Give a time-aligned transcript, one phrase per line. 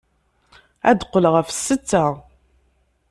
[0.89, 2.05] Ad d-qqleɣ ɣef ssetta.